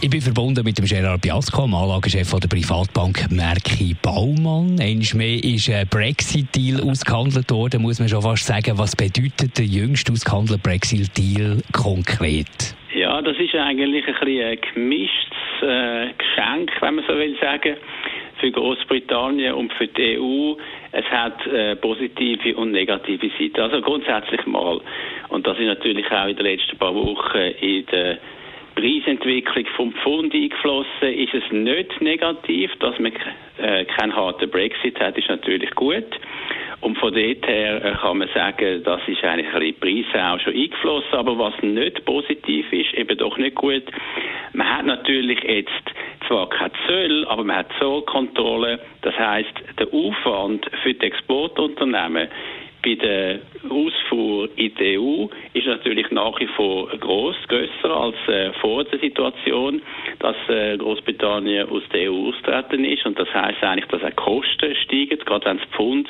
[0.00, 4.78] ich bin verbunden mit dem Gerard Biasco, dem Anlagechef der Privatbank Merki Baumann.
[4.78, 8.78] Einmal mehr ist ein Brexit-Deal ausgehandelt worden, muss man schon fast sagen.
[8.78, 12.76] Was bedeutet der jüngst ausgehandelte Brexit-Deal konkret?
[12.94, 17.76] Ja, das ist eigentlich ein, bisschen ein gemischtes äh, Geschenk, wenn man so will sagen,
[18.38, 20.54] für Großbritannien und für die EU.
[20.92, 23.60] Es hat äh, positive und negative Seiten.
[23.60, 24.80] Also grundsätzlich mal.
[25.28, 28.18] Und das ist natürlich auch in den letzten paar Wochen in der
[28.78, 33.12] Preisentwicklung vom Pfund eingeflossen, ist es nicht negativ, dass man
[33.58, 36.06] äh, keinen harten Brexit hat, ist natürlich gut.
[36.80, 40.38] Und von dort her äh, kann man sagen, das ist eigentlich ein bisschen Preise auch
[40.38, 41.12] schon eingeflossen.
[41.12, 43.82] Aber was nicht positiv ist, eben doch nicht gut.
[44.52, 45.72] Man hat natürlich jetzt
[46.28, 48.78] zwar kein Zoll, aber man hat Zollkontrolle.
[49.02, 52.28] Das heißt, der Aufwand für die Exportunternehmen
[52.82, 58.52] bei der Ausfuhr in die EU ist natürlich nach wie vor groß, größer als äh,
[58.60, 59.82] vor der Situation,
[60.20, 63.04] dass äh, Großbritannien aus der EU austreten ist.
[63.04, 65.18] Und das heißt eigentlich, dass auch Kosten steigen.
[65.18, 66.08] Gerade wenn das Pfund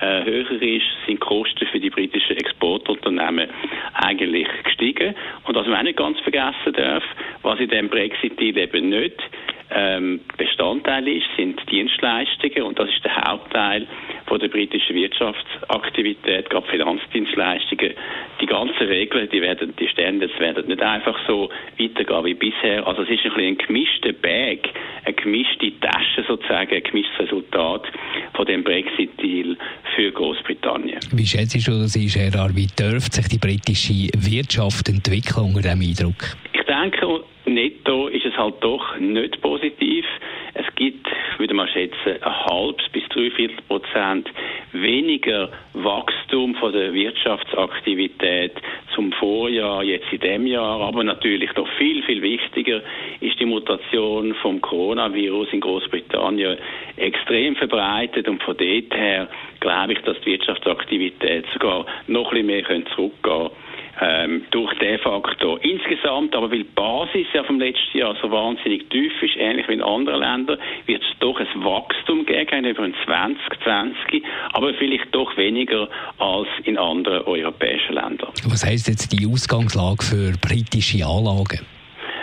[0.00, 3.48] äh, höher ist, sind Kosten für die britischen Exportunternehmen
[3.94, 5.14] eigentlich gestiegen.
[5.46, 7.04] Und was man auch nicht ganz vergessen darf,
[7.42, 9.20] was in dem Brexit-Deal eben nicht
[9.72, 13.86] ähm, Bestandteil ist, sind Dienstleistungen und das ist der Hauptteil
[14.26, 17.94] von der britischen Wirtschaftsaktivität, gerade Finanzdienstleistungen.
[18.40, 22.86] Die ganzen Regeln, die werden, die Standards werden nicht einfach so weitergehen wie bisher.
[22.86, 24.68] Also es ist ein bisschen ein gemischter Bag,
[25.04, 27.86] eine gemischte Tasche sozusagen, ein gemischtes Resultat
[28.34, 29.56] von dem Brexit-Deal
[29.94, 31.00] für Großbritannien.
[31.12, 32.54] Wie schätzt du das, Gerard?
[32.54, 36.36] Wie dürfte sich die britische Wirtschaft entwickeln unter diesem Eindruck?
[36.52, 36.99] Ich denke,
[38.40, 40.04] halt doch nicht positiv.
[40.54, 44.28] Es gibt, ich würde mal schätzen, ein halbes bis dreiviertel Prozent
[44.72, 48.52] weniger Wachstum von der Wirtschaftsaktivität
[48.94, 50.80] zum Vorjahr, jetzt in dem Jahr.
[50.80, 52.82] Aber natürlich noch viel, viel wichtiger
[53.20, 56.56] ist die Mutation vom Coronavirus in Großbritannien
[56.96, 59.28] extrem verbreitet und von dort her
[59.60, 63.69] glaube ich, dass die Wirtschaftsaktivität sogar noch ein bisschen mehr zurückgehen könnte
[64.00, 65.62] ähm, durch den Faktor.
[65.62, 69.74] Insgesamt, aber weil die Basis ja vom letzten Jahr so wahnsinnig tief ist, ähnlich wie
[69.74, 74.22] in anderen Ländern, wird es doch ein Wachstum geben über 2020,
[74.52, 75.88] aber vielleicht doch weniger
[76.18, 78.30] als in anderen europäischen Ländern.
[78.46, 81.60] Was heißt jetzt die Ausgangslage für britische Anlagen?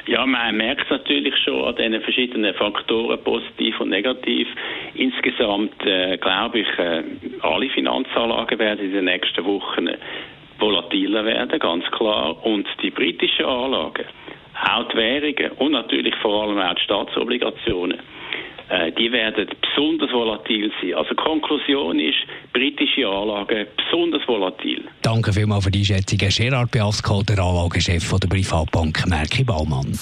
[0.08, 4.48] Ja, man merkt natürlich schon an diesen verschiedenen Faktoren, positiv und negativ.
[4.96, 7.04] Insgesamt äh, glaube ich, äh,
[7.42, 9.90] alle Finanzanlagen werden in den nächsten Wochen
[10.60, 12.44] volatiler werden, ganz klar.
[12.46, 14.06] Und die britischen Anlagen,
[14.70, 18.00] auch die Währungen und natürlich vor allem auch die Staatsobligationen,
[18.70, 20.96] äh, die werden besonders volatil sein.
[20.96, 22.18] Also Konklusion ist,
[22.54, 24.84] britische Anlagen besonders volatil.
[25.02, 26.20] Danke vielmals für die Einschätzung.
[26.20, 29.98] Gerard Biasco, der Anlagechef der Privatbank Merki Baumann.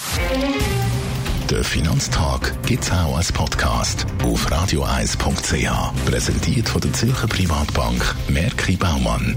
[1.48, 6.10] Der Finanztag gibt es auch als Podcast auf radioeis.ch.
[6.10, 9.36] Präsentiert von der Zürcher Privatbank Merki Baumann.